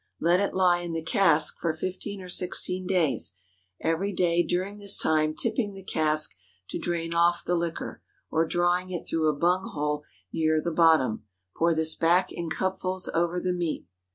[0.19, 3.35] Let it lie in the cask for fifteen or sixteen days,
[3.79, 6.35] every day during this time tipping the cask
[6.69, 8.01] to drain off the liquor,
[8.31, 10.03] or drawing it through a bung hole
[10.33, 11.25] near the bottom.
[11.55, 13.85] Pour this back in cupfuls over the meat.